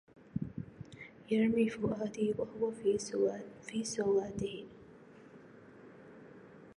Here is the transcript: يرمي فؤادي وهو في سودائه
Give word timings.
يرمي 1.31 1.67
فؤادي 1.69 2.27
وهو 2.37 2.71
في 3.67 3.83
سودائه 3.83 4.65